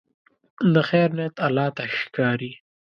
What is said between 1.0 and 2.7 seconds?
نیت الله ته ښکاري.